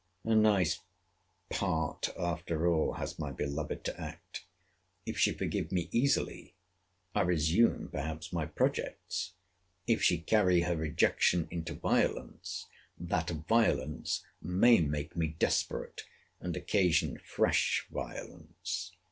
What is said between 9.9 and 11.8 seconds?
she carry her rejection into